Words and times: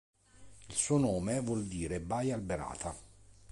Il 0.69 0.73
suo 0.73 0.97
nome 0.97 1.41
vuol 1.41 1.67
dire 1.67 1.99
"baia 1.99 2.33
alberata". 2.33 2.91